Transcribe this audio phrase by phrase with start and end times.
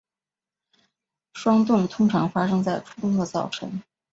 [1.35, 3.83] 霜冻通常发生在初冬的早晨。